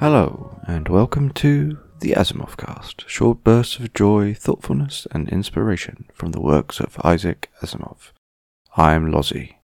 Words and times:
Hello, 0.00 0.58
and 0.66 0.88
welcome 0.88 1.28
to 1.32 1.76
the 1.98 2.12
Asimov 2.12 2.56
Cast, 2.56 3.06
short 3.06 3.44
bursts 3.44 3.78
of 3.78 3.92
joy, 3.92 4.32
thoughtfulness, 4.32 5.06
and 5.10 5.28
inspiration 5.28 6.06
from 6.14 6.32
the 6.32 6.40
works 6.40 6.80
of 6.80 6.98
Isaac 7.04 7.50
Asimov. 7.60 8.12
I'm 8.78 9.12
Lozzie. 9.12 9.58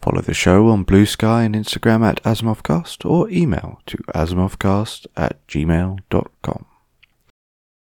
Follow 0.00 0.20
the 0.20 0.34
show 0.34 0.68
on 0.68 0.84
Blue 0.84 1.04
Sky 1.04 1.42
and 1.42 1.56
Instagram 1.56 2.08
at 2.08 2.22
AsimovCast 2.22 3.04
or 3.04 3.28
email 3.28 3.80
to 3.86 3.96
asimovcast 4.14 5.08
at 5.16 5.44
gmail.com. 5.48 6.66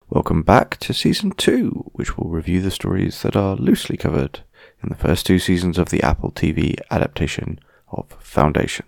Welcome 0.09 0.43
back 0.43 0.77
to 0.77 0.93
Season 0.93 1.31
2, 1.31 1.91
which 1.95 2.17
will 2.17 2.29
review 2.29 2.61
the 2.61 2.71
stories 2.71 3.23
that 3.23 3.35
are 3.35 3.57
loosely 3.57 3.97
covered 3.97 4.39
in 4.81 4.87
the 4.87 4.95
first 4.95 5.25
two 5.25 5.37
seasons 5.37 5.77
of 5.77 5.89
the 5.89 6.01
Apple 6.01 6.31
TV 6.31 6.79
adaptation 6.89 7.59
of 7.91 8.09
Foundation. 8.21 8.85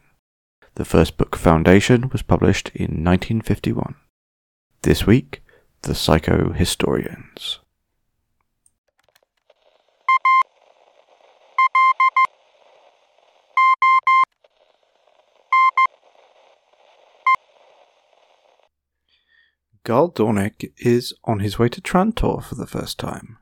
The 0.75 0.85
first 0.85 1.17
book, 1.17 1.35
Foundation, 1.35 2.07
was 2.09 2.21
published 2.21 2.69
in 2.73 3.03
1951. 3.03 3.95
This 4.83 5.05
week, 5.05 5.43
The 5.81 5.93
Psycho 5.93 6.53
Historians. 6.53 7.59
Gaal 19.83 20.13
Dornick 20.13 20.71
is 20.77 21.13
on 21.25 21.39
his 21.39 21.59
way 21.59 21.67
to 21.67 21.81
Trantor 21.81 22.41
for 22.41 22.55
the 22.55 22.65
first 22.65 22.97
time. 22.97 23.39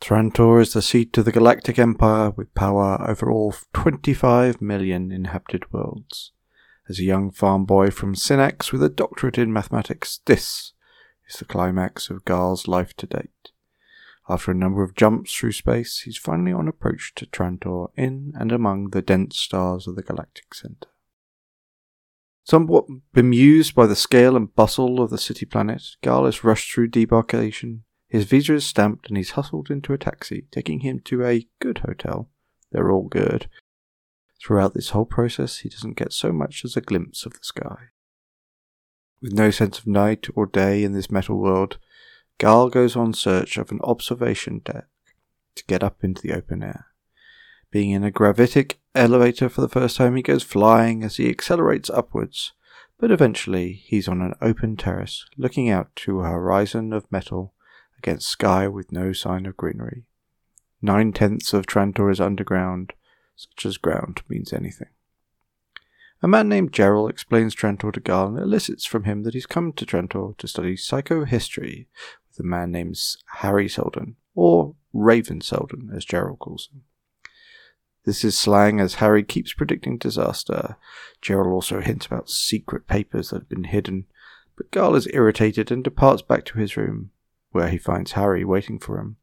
Trantor 0.00 0.60
is 0.62 0.74
the 0.74 0.82
seat 0.82 1.18
of 1.18 1.24
the 1.24 1.32
Galactic 1.32 1.76
Empire 1.76 2.30
with 2.30 2.54
power 2.54 3.04
over 3.04 3.28
all 3.28 3.52
25 3.72 4.62
million 4.62 5.10
inhabited 5.10 5.72
worlds. 5.72 6.30
As 6.88 6.98
a 6.98 7.04
young 7.04 7.30
farm 7.30 7.66
boy 7.66 7.90
from 7.90 8.14
Synnax 8.14 8.72
with 8.72 8.82
a 8.82 8.88
doctorate 8.88 9.36
in 9.36 9.52
mathematics, 9.52 10.20
this 10.24 10.72
is 11.28 11.38
the 11.38 11.44
climax 11.44 12.08
of 12.08 12.24
Gaal's 12.24 12.66
life 12.66 12.96
to 12.96 13.06
date. 13.06 13.50
After 14.26 14.52
a 14.52 14.54
number 14.54 14.82
of 14.82 14.94
jumps 14.94 15.34
through 15.34 15.52
space, 15.52 16.00
he's 16.00 16.16
finally 16.16 16.52
on 16.52 16.66
approach 16.66 17.12
to 17.16 17.26
Trantor 17.26 17.90
in 17.94 18.32
and 18.38 18.52
among 18.52 18.90
the 18.90 19.02
dense 19.02 19.36
stars 19.38 19.86
of 19.86 19.96
the 19.96 20.02
galactic 20.02 20.54
center. 20.54 20.88
Somewhat 22.44 22.86
bemused 23.12 23.74
by 23.74 23.86
the 23.86 23.94
scale 23.96 24.34
and 24.34 24.54
bustle 24.54 25.02
of 25.02 25.10
the 25.10 25.18
city 25.18 25.44
planet, 25.44 25.82
Gaal 26.02 26.26
is 26.26 26.42
rushed 26.42 26.72
through 26.72 26.88
debarkation. 26.88 27.80
His 28.08 28.24
visa 28.24 28.54
is 28.54 28.64
stamped 28.64 29.08
and 29.08 29.18
he's 29.18 29.32
hustled 29.32 29.70
into 29.70 29.92
a 29.92 29.98
taxi, 29.98 30.46
taking 30.50 30.80
him 30.80 31.00
to 31.00 31.26
a 31.26 31.46
good 31.60 31.78
hotel. 31.86 32.30
They're 32.72 32.90
all 32.90 33.08
good. 33.08 33.48
Throughout 34.40 34.74
this 34.74 34.90
whole 34.90 35.04
process, 35.04 35.58
he 35.58 35.68
doesn't 35.68 35.96
get 35.96 36.12
so 36.12 36.32
much 36.32 36.64
as 36.64 36.76
a 36.76 36.80
glimpse 36.80 37.26
of 37.26 37.32
the 37.32 37.42
sky. 37.42 37.76
With 39.20 39.32
no 39.32 39.50
sense 39.50 39.78
of 39.78 39.86
night 39.86 40.28
or 40.34 40.46
day 40.46 40.84
in 40.84 40.92
this 40.92 41.10
metal 41.10 41.36
world, 41.38 41.78
Gaal 42.38 42.70
goes 42.70 42.94
on 42.94 43.12
search 43.14 43.58
of 43.58 43.72
an 43.72 43.80
observation 43.82 44.60
deck 44.64 44.86
to 45.56 45.64
get 45.64 45.82
up 45.82 46.04
into 46.04 46.22
the 46.22 46.32
open 46.32 46.62
air. 46.62 46.86
Being 47.70 47.90
in 47.90 48.04
a 48.04 48.12
gravitic 48.12 48.78
elevator 48.94 49.48
for 49.48 49.60
the 49.60 49.68
first 49.68 49.96
time, 49.96 50.14
he 50.14 50.22
goes 50.22 50.44
flying 50.44 51.02
as 51.02 51.16
he 51.16 51.28
accelerates 51.28 51.90
upwards, 51.90 52.52
but 52.98 53.10
eventually 53.10 53.72
he's 53.72 54.08
on 54.08 54.22
an 54.22 54.34
open 54.40 54.76
terrace 54.76 55.26
looking 55.36 55.68
out 55.68 55.94
to 55.96 56.20
a 56.20 56.28
horizon 56.28 56.92
of 56.92 57.10
metal 57.10 57.54
against 57.98 58.28
sky 58.28 58.68
with 58.68 58.92
no 58.92 59.12
sign 59.12 59.46
of 59.46 59.56
greenery. 59.56 60.04
Nine 60.80 61.12
tenths 61.12 61.52
of 61.52 61.66
Trantor 61.66 62.10
is 62.10 62.20
underground, 62.20 62.92
such 63.38 63.64
as 63.64 63.78
ground 63.78 64.22
means 64.28 64.52
anything. 64.52 64.88
A 66.20 66.26
man 66.26 66.48
named 66.48 66.72
Gerald 66.72 67.08
explains 67.08 67.54
Trantor 67.54 67.92
to 67.92 68.00
Gaal 68.00 68.26
and 68.26 68.38
elicits 68.38 68.84
from 68.84 69.04
him 69.04 69.22
that 69.22 69.34
he's 69.34 69.46
come 69.46 69.72
to 69.74 69.86
Trantor 69.86 70.36
to 70.38 70.48
study 70.48 70.74
psychohistory 70.74 71.86
with 72.28 72.40
a 72.40 72.42
man 72.42 72.72
named 72.72 72.98
Hari 73.34 73.68
Seldon, 73.68 74.16
or 74.34 74.74
Raven 74.92 75.40
Seldon, 75.40 75.92
as 75.94 76.04
Gerald 76.04 76.40
calls 76.40 76.68
him. 76.72 76.82
This 78.04 78.24
is 78.24 78.36
slang 78.36 78.80
as 78.80 78.94
Hari 78.94 79.22
keeps 79.22 79.52
predicting 79.52 79.98
disaster. 79.98 80.76
Gerald 81.22 81.52
also 81.52 81.80
hints 81.80 82.06
about 82.06 82.30
secret 82.30 82.88
papers 82.88 83.30
that 83.30 83.42
have 83.42 83.48
been 83.48 83.64
hidden, 83.64 84.06
but 84.56 84.72
Gaal 84.72 84.96
is 84.96 85.08
irritated 85.12 85.70
and 85.70 85.84
departs 85.84 86.22
back 86.22 86.44
to 86.46 86.58
his 86.58 86.76
room, 86.76 87.10
where 87.52 87.68
he 87.68 87.78
finds 87.78 88.12
Hari 88.12 88.44
waiting 88.44 88.80
for 88.80 88.98
him. 88.98 89.18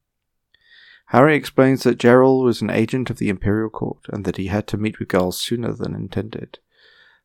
Hari 1.09 1.35
explains 1.35 1.83
that 1.83 1.99
Gerald 1.99 2.43
was 2.43 2.61
an 2.61 2.69
agent 2.69 3.09
of 3.09 3.17
the 3.17 3.29
Imperial 3.29 3.69
Court 3.69 4.05
and 4.09 4.25
that 4.25 4.37
he 4.37 4.47
had 4.47 4.67
to 4.67 4.77
meet 4.77 4.99
with 4.99 5.09
Gaal 5.09 5.33
sooner 5.33 5.71
than 5.71 5.93
intended. 5.93 6.59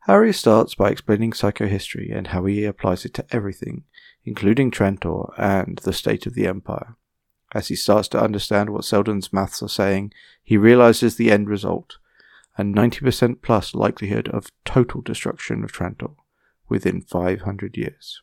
Hari 0.05 0.33
starts 0.33 0.75
by 0.75 0.91
explaining 0.91 1.33
psychohistory 1.33 2.15
and 2.15 2.29
how 2.29 2.45
he 2.45 2.65
applies 2.65 3.05
it 3.05 3.15
to 3.15 3.27
everything, 3.31 3.85
including 4.25 4.71
Trantor 4.71 5.33
and 5.39 5.79
the 5.79 5.93
state 5.93 6.27
of 6.27 6.35
the 6.35 6.47
Empire. 6.47 6.97
As 7.53 7.69
he 7.69 7.77
starts 7.77 8.09
to 8.09 8.23
understand 8.23 8.71
what 8.71 8.85
Seldon's 8.85 9.33
maths 9.33 9.63
are 9.63 9.69
saying, 9.69 10.13
he 10.43 10.57
realizes 10.57 11.17
the 11.17 11.31
end 11.31 11.49
result 11.49 11.99
a 12.59 12.63
90% 12.63 13.43
plus 13.43 13.75
likelihood 13.75 14.29
of 14.29 14.53
total 14.65 15.01
destruction 15.01 15.65
of 15.65 15.73
Trantor 15.73 16.15
within 16.69 17.01
500 17.01 17.77
years. 17.77 18.23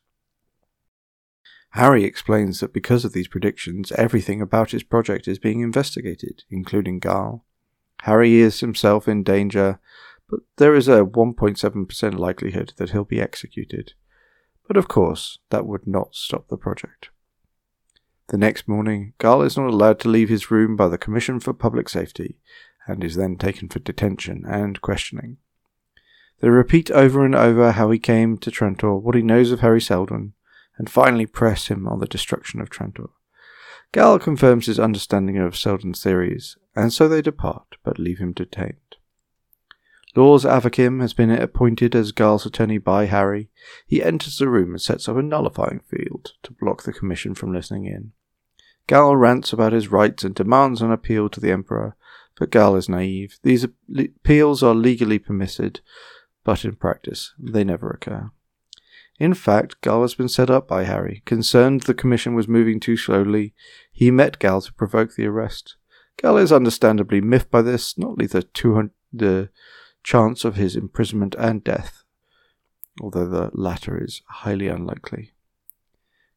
Hari 1.71 2.03
explains 2.05 2.59
that 2.59 2.73
because 2.73 3.05
of 3.05 3.13
these 3.13 3.27
predictions, 3.27 3.91
everything 3.91 4.41
about 4.41 4.71
his 4.71 4.83
project 4.83 5.27
is 5.27 5.37
being 5.37 5.59
investigated, 5.59 6.43
including 6.49 6.99
Gaal. 6.99 7.41
Hari 8.01 8.35
is 8.35 8.59
himself 8.61 9.07
in 9.07 9.23
danger, 9.23 9.79
but 10.29 10.39
there 10.57 10.75
is 10.75 10.87
a 10.87 11.03
1.7% 11.03 12.17
likelihood 12.17 12.73
that 12.77 12.91
he'll 12.91 13.03
be 13.03 13.21
executed. 13.21 13.93
But 14.67 14.77
of 14.77 14.87
course, 14.87 15.39
that 15.49 15.65
would 15.65 15.87
not 15.87 16.15
stop 16.15 16.47
the 16.47 16.57
project. 16.57 17.09
The 18.29 18.37
next 18.37 18.67
morning, 18.67 19.13
Gaal 19.19 19.45
is 19.45 19.57
not 19.57 19.69
allowed 19.69 19.99
to 20.01 20.09
leave 20.09 20.29
his 20.29 20.51
room 20.51 20.75
by 20.75 20.89
the 20.89 20.97
Commission 20.97 21.39
for 21.39 21.53
Public 21.53 21.87
Safety 21.87 22.39
and 22.85 23.03
is 23.03 23.15
then 23.15 23.37
taken 23.37 23.69
for 23.69 23.79
detention 23.79 24.43
and 24.45 24.81
questioning. 24.81 25.37
They 26.39 26.49
repeat 26.49 26.91
over 26.91 27.25
and 27.25 27.35
over 27.35 27.71
how 27.71 27.89
he 27.89 27.99
came 27.99 28.37
to 28.39 28.51
Trantor, 28.51 29.01
what 29.01 29.15
he 29.15 29.21
knows 29.21 29.51
of 29.51 29.61
Hari 29.61 29.81
Seldon, 29.81 30.33
and 30.77 30.89
finally 30.89 31.25
press 31.25 31.67
him 31.67 31.87
on 31.87 31.99
the 31.99 32.07
destruction 32.07 32.61
of 32.61 32.69
Trantor. 32.69 33.09
Gaal 33.93 34.21
confirms 34.21 34.65
his 34.65 34.79
understanding 34.79 35.37
of 35.37 35.55
Seldon's 35.55 36.03
theories, 36.03 36.57
and 36.75 36.91
so 36.91 37.07
they 37.07 37.21
depart, 37.21 37.77
but 37.83 37.99
leave 37.99 38.19
him 38.19 38.33
detained. 38.33 38.75
Lors 40.15 40.45
Avakim 40.45 40.99
has 41.01 41.13
been 41.13 41.29
appointed 41.29 41.95
as 41.95 42.11
Gaal's 42.11 42.45
attorney 42.45 42.79
by 42.79 43.05
Hari. 43.05 43.49
He 43.85 44.01
enters 44.01 44.37
the 44.37 44.49
room 44.49 44.71
and 44.71 44.81
sets 44.81 45.07
up 45.07 45.15
a 45.15 45.21
nullifying 45.21 45.81
field 45.81 46.33
to 46.43 46.53
block 46.53 46.83
the 46.83 46.93
commission 46.93 47.35
from 47.35 47.53
listening 47.53 47.85
in. 47.85 48.13
Gaal 48.87 49.19
rants 49.19 49.53
about 49.53 49.73
his 49.73 49.91
rights 49.91 50.23
and 50.23 50.33
demands 50.33 50.81
an 50.81 50.91
appeal 50.91 51.29
to 51.29 51.39
the 51.39 51.51
Emperor, 51.51 51.95
but 52.39 52.49
Gaal 52.49 52.77
is 52.77 52.89
naive. 52.89 53.37
These 53.43 53.65
appeals 53.95 54.63
are 54.63 54.73
legally 54.73 55.19
permitted, 55.19 55.81
but 56.43 56.65
in 56.65 56.75
practice 56.75 57.33
they 57.37 57.63
never 57.63 57.89
occur. 57.89 58.31
In 59.19 59.33
fact, 59.33 59.81
Gaal 59.81 60.03
has 60.03 60.13
been 60.13 60.29
set 60.29 60.49
up 60.49 60.67
by 60.67 60.83
Hari. 60.85 61.23
Concerned 61.25 61.81
the 61.81 61.93
commission 61.93 62.35
was 62.35 62.47
moving 62.47 62.79
too 62.79 62.95
slowly, 62.95 63.53
he 63.91 64.11
met 64.11 64.39
Gaal 64.39 64.63
to 64.65 64.73
provoke 64.73 65.15
the 65.15 65.25
arrest. 65.25 65.75
Gaal 66.17 66.41
is 66.41 66.51
understandably 66.51 67.21
miffed 67.21 67.49
by 67.49 67.61
this, 67.61 67.97
not 67.97 68.17
least 68.17 68.33
the, 68.33 68.47
the 69.11 69.49
chance 70.03 70.45
of 70.45 70.55
his 70.55 70.75
imprisonment 70.75 71.35
and 71.37 71.63
death, 71.63 72.03
although 73.01 73.27
the 73.27 73.49
latter 73.53 74.03
is 74.03 74.21
highly 74.27 74.67
unlikely. 74.67 75.31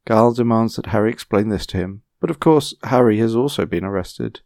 Gaal 0.07 0.35
demands 0.35 0.77
that 0.77 0.87
Hari 0.87 1.11
explain 1.11 1.51
this 1.51 1.67
to 1.67 1.77
him, 1.77 2.03
but 2.19 2.31
of 2.31 2.41
course, 2.41 2.75
Hari 2.85 3.19
has 3.19 3.37
also 3.37 3.67
been 3.67 3.85
arrested. 3.85 4.41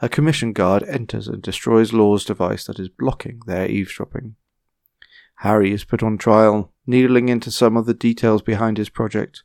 A 0.00 0.08
commission 0.08 0.52
guard 0.52 0.82
enters 0.84 1.28
and 1.28 1.42
destroys 1.42 1.92
Lors' 1.92 2.24
device 2.24 2.64
that 2.66 2.78
is 2.78 2.88
blocking 2.88 3.40
their 3.46 3.68
eavesdropping. 3.68 4.36
Hari 5.36 5.72
is 5.72 5.84
put 5.84 6.02
on 6.02 6.18
trial, 6.18 6.72
needling 6.88 7.28
into 7.28 7.50
some 7.50 7.76
of 7.76 7.86
the 7.86 7.94
details 7.94 8.42
behind 8.42 8.78
his 8.78 8.88
project. 8.88 9.44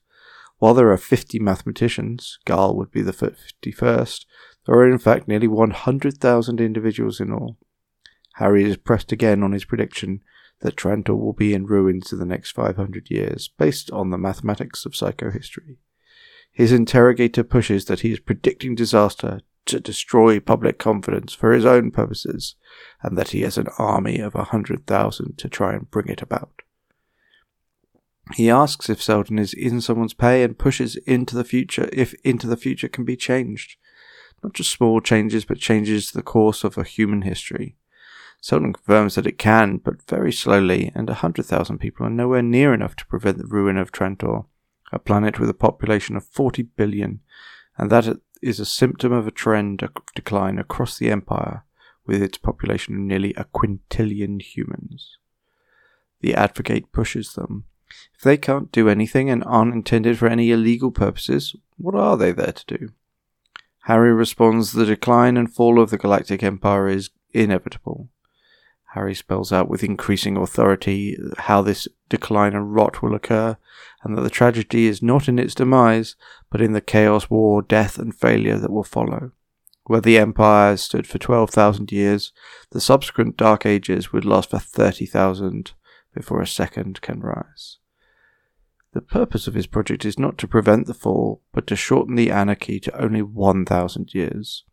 While 0.57 0.73
there 0.73 0.91
are 0.91 0.97
50 0.97 1.39
mathematicians, 1.39 2.39
Gaal 2.47 2.75
would 2.75 2.89
be 2.89 3.01
the 3.01 3.11
51st, 3.11 4.25
there 4.65 4.75
are 4.75 4.89
in 4.89 4.97
fact 4.97 5.27
nearly 5.27 5.47
100,000 5.47 6.61
individuals 6.61 7.19
in 7.19 7.31
all. 7.31 7.57
Hari 8.35 8.63
is 8.63 8.77
pressed 8.77 9.11
again 9.11 9.43
on 9.43 9.51
his 9.51 9.65
prediction 9.65 10.21
that 10.61 10.77
Trantor 10.77 11.19
will 11.19 11.33
be 11.33 11.53
in 11.53 11.65
ruins 11.65 12.13
in 12.13 12.19
the 12.19 12.25
next 12.25 12.51
500 12.51 13.09
years, 13.11 13.49
based 13.57 13.91
on 13.91 14.09
the 14.09 14.17
mathematics 14.17 14.85
of 14.85 14.93
psychohistory. 14.93 15.77
His 16.51 16.71
interrogator 16.71 17.43
pushes 17.43 17.85
that 17.85 17.99
he 17.99 18.11
is 18.11 18.19
predicting 18.19 18.75
disaster 18.75 19.41
to 19.65 19.79
destroy 19.79 20.39
public 20.39 20.77
confidence 20.77 21.33
for 21.33 21.51
his 21.51 21.65
own 21.65 21.91
purposes, 21.91 22.55
and 23.01 23.17
that 23.17 23.29
he 23.29 23.41
has 23.41 23.57
an 23.57 23.67
army 23.77 24.19
of 24.19 24.35
a 24.35 24.45
hundred 24.45 24.87
thousand 24.87 25.37
to 25.39 25.49
try 25.49 25.73
and 25.73 25.91
bring 25.91 26.07
it 26.07 26.21
about. 26.21 26.61
He 28.31 28.49
asks 28.49 28.89
if 28.89 29.01
Seldon 29.01 29.37
is 29.37 29.53
in 29.53 29.81
someone's 29.81 30.13
pay 30.13 30.43
and 30.43 30.57
pushes 30.57 30.95
into 31.05 31.35
the 31.35 31.43
future 31.43 31.89
if 31.91 32.13
into 32.23 32.47
the 32.47 32.57
future 32.57 32.87
can 32.87 33.03
be 33.03 33.17
changed. 33.17 33.75
Not 34.41 34.53
just 34.53 34.71
small 34.71 35.01
changes, 35.01 35.45
but 35.45 35.59
changes 35.59 36.07
to 36.07 36.17
the 36.17 36.23
course 36.23 36.63
of 36.63 36.77
a 36.77 36.83
human 36.83 37.23
history. 37.23 37.75
Seldon 38.41 38.73
confirms 38.73 39.15
that 39.15 39.27
it 39.27 39.37
can, 39.37 39.77
but 39.77 40.01
very 40.09 40.33
slowly, 40.33 40.91
and 40.95 41.09
a 41.09 41.15
hundred 41.15 41.45
thousand 41.45 41.77
people 41.77 42.05
are 42.05 42.09
nowhere 42.09 42.41
near 42.41 42.73
enough 42.73 42.95
to 42.97 43.05
prevent 43.05 43.37
the 43.37 43.45
ruin 43.45 43.77
of 43.77 43.91
Trantor, 43.91 44.45
a 44.91 44.99
planet 44.99 45.39
with 45.39 45.49
a 45.49 45.53
population 45.53 46.17
of 46.17 46.25
40 46.25 46.63
billion, 46.63 47.21
and 47.77 47.89
that 47.89 48.19
is 48.41 48.59
a 48.59 48.65
symptom 48.65 49.13
of 49.13 49.27
a 49.27 49.31
trend 49.31 49.81
of 49.81 49.91
decline 50.13 50.59
across 50.59 50.97
the 50.97 51.09
Empire, 51.09 51.63
with 52.05 52.21
its 52.21 52.37
population 52.37 52.95
of 52.95 53.01
nearly 53.01 53.33
a 53.35 53.45
quintillion 53.45 54.41
humans. 54.41 55.17
The 56.19 56.35
Advocate 56.35 56.91
pushes 56.91 57.33
them. 57.33 57.63
If 58.15 58.21
they 58.21 58.37
can't 58.37 58.71
do 58.71 58.89
anything 58.89 59.29
and 59.29 59.43
aren't 59.43 59.73
intended 59.73 60.17
for 60.17 60.27
any 60.27 60.51
illegal 60.51 60.91
purposes, 60.91 61.55
what 61.77 61.95
are 61.95 62.17
they 62.17 62.31
there 62.31 62.53
to 62.53 62.77
do? 62.77 62.89
Hari 63.85 64.13
responds 64.13 64.71
the 64.71 64.85
decline 64.85 65.35
and 65.35 65.53
fall 65.53 65.81
of 65.81 65.89
the 65.89 65.97
Galactic 65.97 66.41
Empire 66.41 66.87
is 66.87 67.09
inevitable. 67.33 68.09
Hari 68.93 69.15
spells 69.15 69.51
out 69.51 69.67
with 69.67 69.83
increasing 69.83 70.37
authority 70.37 71.17
how 71.37 71.61
this 71.61 71.87
decline 72.09 72.53
and 72.53 72.73
rot 72.73 73.01
will 73.01 73.15
occur, 73.15 73.57
and 74.03 74.15
that 74.15 74.21
the 74.21 74.29
tragedy 74.29 74.85
is 74.85 75.01
not 75.01 75.27
in 75.27 75.39
its 75.39 75.55
demise, 75.55 76.15
but 76.51 76.61
in 76.61 76.73
the 76.73 76.79
chaos, 76.79 77.29
war, 77.29 77.61
death, 77.61 77.97
and 77.97 78.15
failure 78.15 78.57
that 78.57 78.71
will 78.71 78.83
follow. 78.83 79.31
Where 79.85 79.99
the 79.99 80.17
Empire 80.17 80.77
stood 80.77 81.07
for 81.07 81.17
12,000 81.17 81.91
years, 81.91 82.31
the 82.69 82.79
subsequent 82.79 83.35
Dark 83.35 83.65
Ages 83.65 84.13
would 84.13 84.25
last 84.25 84.51
for 84.51 84.59
30,000 84.59 85.73
before 86.13 86.39
a 86.39 86.47
second 86.47 87.01
can 87.01 87.19
rise. 87.19 87.79
The 88.93 89.01
purpose 89.01 89.47
of 89.47 89.55
his 89.55 89.65
project 89.65 90.05
is 90.05 90.19
not 90.19 90.37
to 90.37 90.47
prevent 90.47 90.85
the 90.85 90.93
fall, 90.93 91.41
but 91.51 91.65
to 91.67 91.75
shorten 91.75 92.13
the 92.15 92.29
anarchy 92.29 92.79
to 92.81 93.01
only 93.01 93.23
1,000 93.23 94.13
years. 94.13 94.65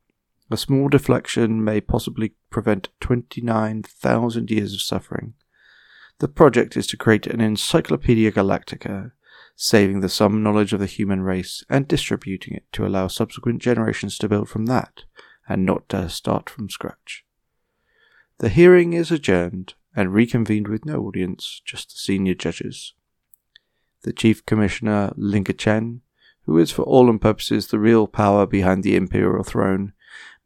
A 0.51 0.59
small 0.59 0.89
deflection 0.91 1.65
may 1.65 1.81
possibly 1.81 2.35
prevent 2.51 2.91
29,000 3.01 4.51
years 4.51 4.75
of 4.75 4.83
suffering. 4.83 5.35
The 6.19 6.29
project 6.29 6.77
is 6.77 6.87
to 6.89 6.99
create 6.99 7.27
an 7.27 7.41
Encyclopedia 7.41 8.31
Galactica, 8.31 9.13
saving 9.57 10.01
the 10.01 10.09
sum 10.11 10.43
knowledge 10.43 10.75
of 10.75 10.81
the 10.81 10.87
human 10.87 11.23
race 11.23 11.65
and 11.71 11.89
distributing 11.89 12.55
it 12.55 12.65
to 12.73 12.85
allow 12.87 13.07
subsequent 13.07 13.63
generations 13.63 14.19
to 14.19 14.29
build 14.29 14.51
from 14.51 14.67
that, 14.67 15.05
and 15.49 15.65
not 15.65 15.89
to 15.89 16.11
start 16.11 16.51
from 16.51 16.69
scratch. 16.69 17.25
The 18.39 18.51
hearing 18.51 18.93
is 18.93 19.11
adjourned 19.11 19.75
and 19.97 20.13
reconvened 20.13 20.69
with 20.69 20.85
no 20.85 21.01
audience, 21.01 21.63
just 21.65 21.91
the 21.91 21.97
senior 21.97 22.35
judges. 22.35 22.93
The 24.03 24.13
Chief 24.13 24.45
Commissioner, 24.47 25.13
Linge 25.17 25.57
Chen, 25.57 26.01
who 26.47 26.59
is 26.59 26.71
for 26.71 26.83
all 26.83 27.11
and 27.11 27.21
purposes 27.21 27.67
the 27.67 27.79
real 27.79 28.07
power 28.07 28.47
behind 28.47 28.83
the 28.83 28.97
imperial 28.97 29.45
throne, 29.45 29.93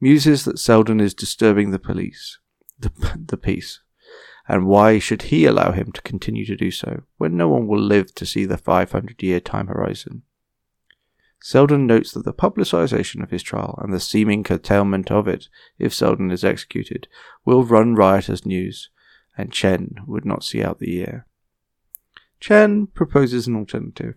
muses 0.01 0.45
that 0.45 0.59
Seldon 0.59 1.01
is 1.01 1.15
disturbing 1.15 1.71
the 1.71 1.79
police, 1.79 2.39
the, 2.79 2.91
the 3.27 3.37
peace, 3.37 3.81
and 4.47 4.67
why 4.67 4.99
should 4.99 5.23
he 5.23 5.47
allow 5.47 5.73
him 5.73 5.91
to 5.93 6.03
continue 6.03 6.45
to 6.45 6.57
do 6.57 6.71
so 6.71 7.03
when 7.17 7.37
no 7.37 7.49
one 7.49 7.67
will 7.67 7.81
live 7.81 8.15
to 8.17 8.27
see 8.27 8.45
the 8.45 8.59
500 8.59 9.23
year 9.23 9.41
time 9.41 9.69
horizon? 9.69 10.23
Seldon 11.41 11.87
notes 11.87 12.13
that 12.13 12.25
the 12.25 12.33
publicization 12.33 13.23
of 13.23 13.31
his 13.31 13.43
trial 13.43 13.79
and 13.83 13.93
the 13.93 14.01
seeming 14.01 14.43
curtailment 14.43 15.11
of 15.11 15.29
it, 15.29 15.49
if 15.79 15.93
Seldon 15.93 16.31
is 16.31 16.45
executed, 16.45 17.07
will 17.45 17.65
run 17.65 17.95
riot 17.95 18.29
as 18.29 18.47
news, 18.47 18.89
and 19.37 19.53
Chen 19.53 19.97
would 20.07 20.25
not 20.25 20.43
see 20.43 20.63
out 20.63 20.79
the 20.79 20.91
year. 20.91 21.27
Chen 22.41 22.87
proposes 22.89 23.47
an 23.47 23.57
alternative. 23.57 24.15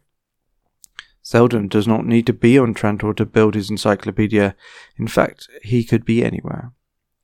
Seldon 1.22 1.68
does 1.68 1.88
not 1.88 2.06
need 2.06 2.26
to 2.28 2.34
be 2.34 2.58
on 2.58 2.74
Trantor 2.74 3.16
to 3.18 3.26
build 3.26 3.56
his 3.56 3.70
encyclopedia. 3.70 4.56
In 4.98 5.08
fact, 5.08 5.50
he 5.62 5.84
could 5.84 6.06
be 6.06 6.24
anywhere. 6.24 6.72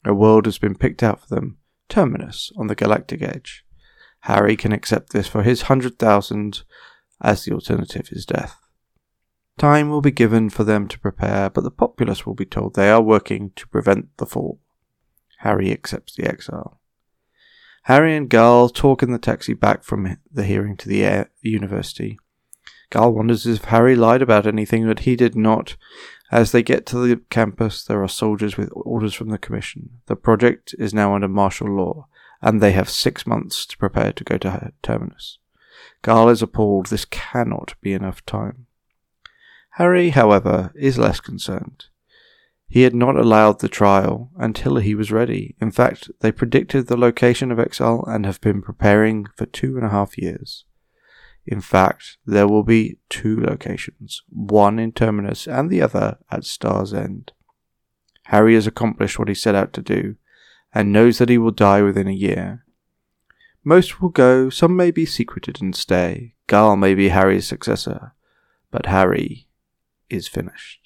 A 0.03 0.13
world 0.13 0.45
has 0.45 0.57
been 0.57 0.75
picked 0.75 1.01
out 1.01 1.21
for 1.21 1.33
them, 1.33 1.57
Terminus, 1.87 2.51
on 2.57 2.67
the 2.67 2.75
galactic 2.75 3.21
edge. 3.21 3.63
Hari 4.21 4.57
can 4.57 4.73
accept 4.73 5.13
this 5.13 5.27
for 5.27 5.43
his 5.43 5.63
hundred 5.63 5.99
thousand, 5.99 6.63
as 7.21 7.45
the 7.45 7.53
alternative 7.53 8.09
is 8.11 8.25
death. 8.25 8.59
Time 9.57 9.89
will 9.89 10.01
be 10.01 10.11
given 10.11 10.49
for 10.49 10.63
them 10.63 10.87
to 10.87 10.99
prepare, 10.99 11.49
but 11.49 11.63
the 11.63 11.71
populace 11.71 12.25
will 12.25 12.33
be 12.33 12.45
told 12.45 12.75
they 12.75 12.89
are 12.89 13.01
working 13.01 13.51
to 13.55 13.67
prevent 13.67 14.17
the 14.17 14.25
fall. 14.25 14.59
Hari 15.39 15.71
accepts 15.71 16.15
the 16.15 16.27
exile. 16.27 16.81
Hari 17.87 18.15
and 18.15 18.29
Gaal 18.29 18.73
talk 18.73 19.03
in 19.03 19.11
the 19.11 19.19
taxi 19.19 19.53
back 19.53 19.83
from 19.83 20.17
the 20.31 20.45
hearing 20.45 20.77
to 20.77 20.87
the 20.87 21.03
air 21.03 21.29
university. 21.41 22.17
Gaal 22.89 23.13
wonders 23.13 23.45
if 23.45 23.65
Hari 23.65 23.95
lied 23.95 24.21
about 24.21 24.47
anything, 24.47 24.87
but 24.87 24.99
he 24.99 25.17
did 25.17 25.35
not. 25.35 25.75
As 26.31 26.53
they 26.53 26.63
get 26.63 26.85
to 26.87 26.97
the 26.97 27.21
campus, 27.29 27.83
there 27.83 28.01
are 28.01 28.07
soldiers 28.07 28.55
with 28.55 28.69
orders 28.73 29.13
from 29.13 29.29
the 29.29 29.37
Commission. 29.37 29.99
The 30.05 30.15
project 30.15 30.73
is 30.79 30.93
now 30.93 31.13
under 31.13 31.27
martial 31.27 31.67
law, 31.69 32.07
and 32.41 32.61
they 32.61 32.71
have 32.71 32.89
six 32.89 33.27
months 33.27 33.65
to 33.65 33.77
prepare 33.77 34.13
to 34.13 34.23
go 34.23 34.37
to 34.37 34.71
Terminus. 34.81 35.39
Gaal 36.03 36.31
is 36.31 36.41
appalled. 36.41 36.85
This 36.85 37.05
cannot 37.05 37.75
be 37.81 37.91
enough 37.91 38.25
time. 38.25 38.67
Hari, 39.71 40.11
however, 40.11 40.71
is 40.73 40.97
less 40.97 41.19
concerned. 41.19 41.87
He 42.73 42.81
had 42.81 42.95
not 42.95 43.15
allowed 43.15 43.59
the 43.59 43.69
trial 43.69 44.31
until 44.35 44.77
he 44.77 44.95
was 44.95 45.11
ready. 45.11 45.55
In 45.61 45.69
fact, 45.69 46.09
they 46.21 46.31
predicted 46.31 46.87
the 46.87 46.97
location 46.97 47.51
of 47.51 47.59
exile 47.59 48.03
and 48.07 48.25
have 48.25 48.41
been 48.41 48.63
preparing 48.63 49.27
for 49.35 49.45
two 49.45 49.77
and 49.77 49.85
a 49.85 49.89
half 49.89 50.17
years. 50.17 50.65
In 51.45 51.61
fact, 51.61 52.17
there 52.25 52.47
will 52.47 52.63
be 52.63 52.97
two 53.09 53.39
locations, 53.39 54.23
one 54.27 54.79
in 54.79 54.91
Terminus 54.91 55.45
and 55.45 55.69
the 55.69 55.83
other 55.83 56.17
at 56.31 56.45
Star's 56.45 56.95
End. 56.95 57.33
Hari 58.29 58.55
has 58.55 58.65
accomplished 58.65 59.19
what 59.19 59.27
he 59.27 59.35
set 59.35 59.53
out 59.53 59.71
to 59.73 59.83
do, 59.83 60.15
and 60.73 60.91
knows 60.91 61.19
that 61.19 61.29
he 61.29 61.37
will 61.37 61.51
die 61.51 61.83
within 61.83 62.07
a 62.07 62.11
year. 62.11 62.65
Most 63.63 64.01
will 64.01 64.09
go, 64.09 64.49
some 64.49 64.75
may 64.75 64.89
be 64.89 65.05
secreted 65.05 65.61
and 65.61 65.75
stay. 65.75 66.33
Gaal 66.47 66.75
may 66.79 66.95
be 66.95 67.09
Hari's 67.09 67.45
successor, 67.45 68.15
but 68.71 68.87
Hari 68.87 69.47
is 70.09 70.27
finished. 70.27 70.82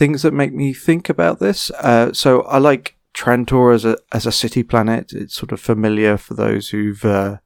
Things 0.00 0.22
that 0.22 0.32
make 0.32 0.54
me 0.54 0.72
think 0.72 1.10
about 1.10 1.40
this. 1.40 1.70
Uh, 1.72 2.14
so 2.14 2.40
I 2.44 2.56
like 2.56 2.96
Trantor 3.12 3.74
as 3.74 3.84
a 3.84 3.98
as 4.12 4.24
a 4.24 4.32
city 4.32 4.62
planet. 4.62 5.12
It's 5.12 5.34
sort 5.34 5.52
of 5.52 5.60
familiar 5.60 6.16
for 6.16 6.32
those 6.32 6.70
who've 6.70 7.04
uh, 7.04 7.36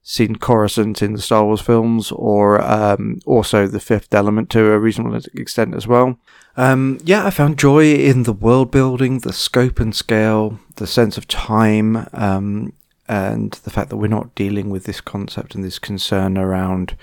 seen 0.00 0.36
Coruscant 0.36 1.02
in 1.02 1.14
the 1.14 1.20
Star 1.20 1.44
Wars 1.44 1.60
films, 1.60 2.12
or 2.12 2.62
um, 2.62 3.18
also 3.26 3.66
the 3.66 3.80
Fifth 3.80 4.14
Element 4.14 4.50
to 4.50 4.70
a 4.70 4.78
reasonable 4.78 5.20
extent 5.34 5.74
as 5.74 5.88
well. 5.88 6.16
Um, 6.56 7.00
yeah, 7.02 7.26
I 7.26 7.30
found 7.30 7.58
joy 7.58 7.92
in 7.92 8.22
the 8.22 8.32
world 8.32 8.70
building, 8.70 9.18
the 9.18 9.32
scope 9.32 9.80
and 9.80 9.96
scale, 9.96 10.60
the 10.76 10.86
sense 10.86 11.18
of 11.18 11.26
time, 11.26 12.06
um, 12.12 12.72
and 13.08 13.50
the 13.64 13.70
fact 13.70 13.90
that 13.90 13.96
we're 13.96 14.06
not 14.06 14.36
dealing 14.36 14.70
with 14.70 14.84
this 14.84 15.00
concept 15.00 15.56
and 15.56 15.64
this 15.64 15.80
concern 15.80 16.38
around 16.38 16.96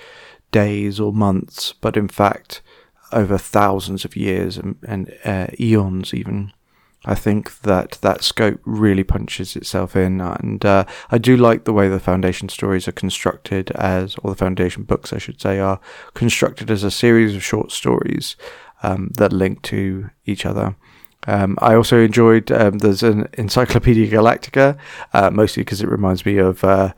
days 0.53 0.97
or 0.97 1.11
months, 1.11 1.73
but 1.73 1.97
in 1.97 2.07
fact 2.07 2.61
over 3.11 3.37
thousands 3.37 4.05
of 4.05 4.15
years 4.15 4.57
and, 4.57 4.75
and 4.87 5.13
uh, 5.25 5.47
eons 5.59 6.13
even. 6.13 6.53
I 7.03 7.15
think 7.15 7.61
that 7.61 7.97
that 8.01 8.23
scope 8.23 8.59
really 8.63 9.03
punches 9.03 9.55
itself 9.55 9.95
in, 9.95 10.21
and 10.21 10.63
uh, 10.63 10.85
I 11.09 11.17
do 11.17 11.35
like 11.35 11.63
the 11.63 11.73
way 11.73 11.89
the 11.89 11.99
foundation 11.99 12.47
stories 12.47 12.87
are 12.87 12.91
constructed 12.91 13.71
as, 13.71 14.15
or 14.17 14.29
the 14.29 14.37
foundation 14.37 14.83
books, 14.83 15.11
I 15.11 15.17
should 15.17 15.41
say, 15.41 15.57
are 15.57 15.79
constructed 16.13 16.69
as 16.69 16.83
a 16.83 16.91
series 16.91 17.35
of 17.35 17.43
short 17.43 17.71
stories 17.71 18.35
um, 18.83 19.11
that 19.17 19.33
link 19.33 19.63
to 19.63 20.11
each 20.25 20.45
other. 20.45 20.75
Um, 21.27 21.57
I 21.59 21.73
also 21.75 21.99
enjoyed 21.99 22.51
um, 22.51 22.79
there's 22.79 23.03
an 23.03 23.27
Encyclopedia 23.33 24.07
Galactica, 24.07 24.77
uh, 25.13 25.31
mostly 25.31 25.61
because 25.61 25.81
it 25.81 25.89
reminds 25.89 26.23
me 26.25 26.37
of 26.37 26.63
uh, 26.63 26.93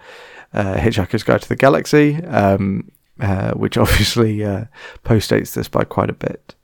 uh, 0.53 0.75
Hitchhiker's 0.75 1.23
Guide 1.23 1.41
to 1.41 1.49
the 1.49 1.55
Galaxy, 1.55 2.15
um, 2.25 2.89
uh, 3.19 3.51
which 3.51 3.77
obviously 3.83 4.43
uh, 4.43 4.65
postdates 5.03 5.53
this 5.53 5.67
by 5.67 5.83
quite 5.83 6.09
a 6.09 6.13
bit. 6.13 6.55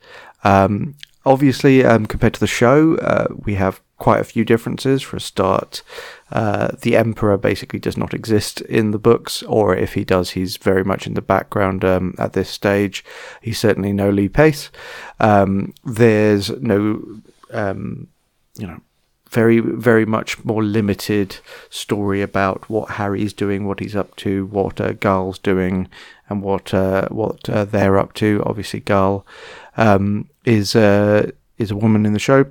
Um, 0.43 0.95
obviously, 1.25 1.83
um, 1.83 2.05
compared 2.05 2.33
to 2.35 2.39
the 2.39 2.47
show, 2.47 2.95
uh, 2.97 3.27
we 3.45 3.55
have 3.55 3.81
quite 3.97 4.21
a 4.21 4.25
few 4.25 4.45
differences. 4.45 5.01
For 5.01 5.17
a 5.17 5.21
start, 5.21 5.83
uh, 6.31 6.69
the 6.81 6.95
Emperor 6.95 7.37
basically 7.37 7.79
does 7.79 7.97
not 7.97 8.13
exist 8.13 8.61
in 8.61 8.91
the 8.91 8.99
books, 8.99 9.43
or 9.43 9.75
if 9.75 9.93
he 9.93 10.03
does, 10.03 10.31
he's 10.31 10.57
very 10.57 10.83
much 10.83 11.05
in 11.05 11.13
the 11.13 11.21
background 11.21 11.85
um, 11.85 12.15
at 12.17 12.33
this 12.33 12.49
stage. 12.49 13.03
He's 13.41 13.59
certainly 13.59 13.93
no 13.93 14.09
Lee 14.09 14.29
Pace. 14.29 14.71
Um, 15.19 15.73
there's 15.83 16.49
no, 16.61 17.21
um, 17.51 18.07
you 18.57 18.67
know, 18.67 18.81
very, 19.29 19.59
very 19.59 20.05
much 20.05 20.43
more 20.43 20.63
limited 20.63 21.37
story 21.69 22.21
about 22.21 22.69
what 22.69 22.91
Hari's 22.91 23.33
doing, 23.33 23.65
what 23.65 23.79
he's 23.79 23.95
up 23.95 24.15
to, 24.17 24.45
what 24.47 24.81
uh, 24.81 24.93
Gaal's 24.93 25.39
doing, 25.39 25.87
and 26.29 26.41
what 26.41 26.73
uh, 26.73 27.07
what 27.09 27.49
uh, 27.49 27.65
they're 27.65 27.99
up 27.99 28.13
to. 28.13 28.43
Obviously, 28.45 28.81
Gaal 28.81 29.23
um, 29.77 30.29
is 30.45 30.75
uh, 30.75 31.31
is 31.57 31.71
a 31.71 31.75
woman 31.75 32.05
in 32.05 32.13
the 32.13 32.19
show 32.19 32.45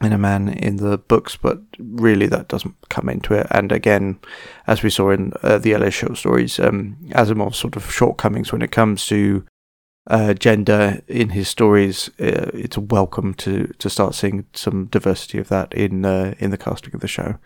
and 0.00 0.12
a 0.12 0.18
man 0.18 0.48
in 0.48 0.76
the 0.76 0.98
books, 0.98 1.36
but 1.36 1.60
really 1.78 2.26
that 2.26 2.48
doesn't 2.48 2.74
come 2.88 3.08
into 3.08 3.34
it. 3.34 3.46
And 3.50 3.72
again, 3.72 4.18
as 4.66 4.82
we 4.82 4.90
saw 4.90 5.10
in 5.10 5.32
uh, 5.42 5.58
the 5.58 5.76
LA 5.76 5.90
short 5.90 6.16
stories, 6.16 6.58
um, 6.58 6.96
Asimov's 7.10 7.58
sort 7.58 7.76
of 7.76 7.90
shortcomings 7.90 8.52
when 8.52 8.62
it 8.62 8.72
comes 8.72 9.06
to 9.06 9.44
uh, 10.06 10.34
gender 10.34 11.00
in 11.06 11.30
his 11.30 11.48
stories, 11.48 12.08
uh, 12.20 12.50
it's 12.54 12.78
welcome 12.78 13.34
to 13.34 13.66
to 13.78 13.90
start 13.90 14.14
seeing 14.14 14.46
some 14.52 14.86
diversity 14.86 15.38
of 15.38 15.48
that 15.48 15.72
in 15.72 16.04
uh, 16.04 16.34
in 16.38 16.50
the 16.50 16.58
casting 16.58 16.94
of 16.94 17.00
the 17.00 17.08
show. 17.08 17.38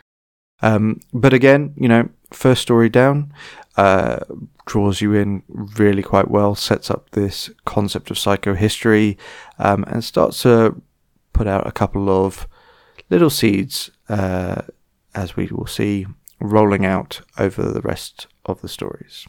Um, 0.62 1.00
but 1.12 1.34
again, 1.34 1.75
you 1.76 1.88
know, 1.88 2.08
first 2.32 2.62
story 2.62 2.88
down 2.88 3.32
uh, 3.76 4.20
draws 4.64 5.00
you 5.00 5.12
in 5.14 5.42
really 5.48 6.02
quite 6.02 6.30
well, 6.30 6.54
sets 6.54 6.90
up 6.90 7.10
this 7.10 7.50
concept 7.64 8.10
of 8.10 8.16
psychohistory, 8.16 9.16
um, 9.58 9.84
and 9.86 10.02
starts 10.02 10.42
to 10.42 10.80
put 11.32 11.46
out 11.46 11.66
a 11.66 11.72
couple 11.72 12.08
of 12.08 12.48
little 13.10 13.30
seeds, 13.30 13.90
uh, 14.08 14.62
as 15.14 15.36
we 15.36 15.46
will 15.46 15.66
see, 15.66 16.06
rolling 16.40 16.86
out 16.86 17.20
over 17.38 17.62
the 17.62 17.82
rest 17.82 18.26
of 18.46 18.62
the 18.62 18.68
stories. 18.68 19.26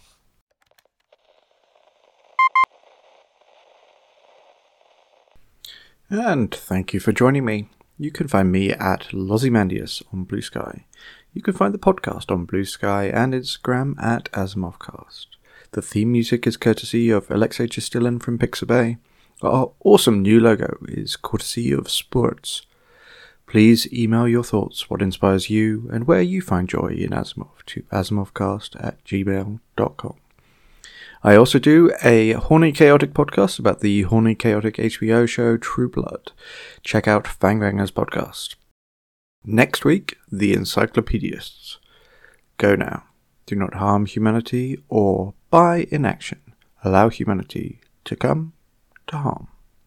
And 6.09 6.53
thank 6.53 6.93
you 6.93 7.01
for 7.01 7.11
joining 7.11 7.43
me. 7.43 7.67
You 7.97 8.11
can 8.11 8.27
find 8.27 8.49
me 8.51 8.71
at 8.71 9.09
Lozimandius 9.11 10.01
on 10.13 10.23
Blue 10.23 10.41
Sky. 10.41 10.85
You 11.33 11.41
can 11.41 11.53
find 11.53 11.73
the 11.73 11.79
podcast 11.79 12.31
on 12.31 12.45
Blue 12.45 12.63
Sky 12.63 13.05
and 13.05 13.33
Instagram 13.33 14.01
at 14.01 14.31
Asimovcast. 14.31 15.25
The 15.71 15.81
theme 15.81 16.13
music 16.13 16.47
is 16.47 16.55
courtesy 16.55 17.09
of 17.09 17.29
Alexei 17.29 17.67
Chistilin 17.67 18.21
from 18.21 18.39
Pixabay. 18.39 18.99
Our 19.41 19.71
awesome 19.83 20.21
new 20.21 20.39
logo 20.39 20.77
is 20.87 21.17
courtesy 21.17 21.73
of 21.73 21.89
Spurz. 21.89 22.65
Please 23.45 23.91
email 23.91 24.27
your 24.27 24.43
thoughts, 24.43 24.89
what 24.89 25.01
inspires 25.01 25.49
you, 25.49 25.89
and 25.91 26.07
where 26.07 26.21
you 26.21 26.41
find 26.41 26.69
joy 26.69 26.95
in 26.97 27.09
Asimov 27.09 27.65
to 27.67 27.83
asimovcast 27.83 28.81
at 28.81 29.03
gmail.com. 29.03 30.15
I 31.27 31.35
also 31.35 31.59
do 31.59 31.91
a 32.05 32.31
Horny 32.31 32.71
Chaotic 32.71 33.13
podcast 33.13 33.59
about 33.59 33.81
the 33.81 34.03
Horny 34.03 34.33
Chaotic 34.33 34.77
HBO 34.77 35.27
show 35.27 35.57
True 35.57 35.89
Blood. 35.89 36.31
Check 36.83 37.05
out 37.05 37.25
Fangbangers 37.25 37.91
podcast. 37.91 38.55
Next 39.43 39.83
week, 39.83 40.15
the 40.31 40.53
Encyclopedists. 40.53 41.79
Go 42.55 42.75
now. 42.75 43.03
Do 43.45 43.57
not 43.57 43.73
harm 43.73 44.05
humanity 44.05 44.81
or, 44.87 45.33
by 45.49 45.87
inaction, 45.91 46.39
allow 46.85 47.09
humanity 47.09 47.81
to 48.05 48.15
come 48.15 48.53
to 49.07 49.17
harm. 49.17 49.49